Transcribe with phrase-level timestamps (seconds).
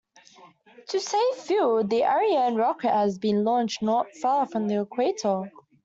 [0.87, 5.51] To save fuel, the Ariane rocket has been launched not far from the equator.